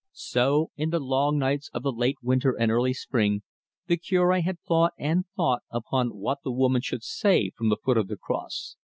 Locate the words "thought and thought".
4.61-5.61